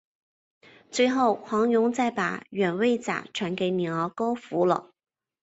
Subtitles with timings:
[0.89, 4.95] 最后黄蓉再把软猬甲传给女儿郭芙了。